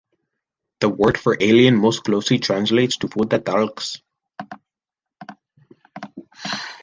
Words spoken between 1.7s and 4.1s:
most closely translates to "food that talks".